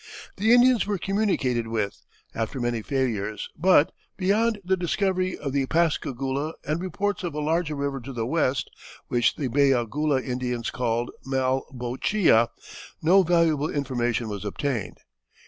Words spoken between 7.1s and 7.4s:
of a